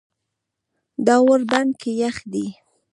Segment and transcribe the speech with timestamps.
[1.05, 2.45] دا ور بند که یخ دی.